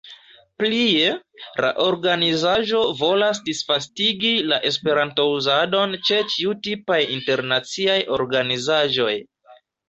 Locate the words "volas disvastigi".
3.01-4.31